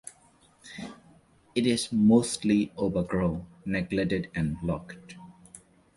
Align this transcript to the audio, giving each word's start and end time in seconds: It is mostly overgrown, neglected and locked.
It 1.53 1.67
is 1.67 1.91
mostly 1.91 2.71
overgrown, 2.75 3.45
neglected 3.67 4.31
and 4.33 4.57
locked. 4.63 5.13